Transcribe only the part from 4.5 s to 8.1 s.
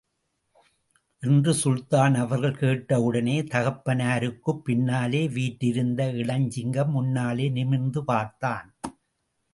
பின்னாலே வீற்றிருந்த இளஞ்சிங்கம் முன்னாலே நிமிர்ந்து